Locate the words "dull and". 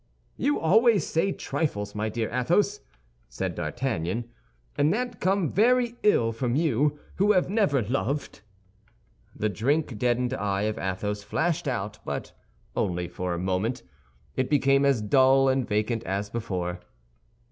15.03-15.67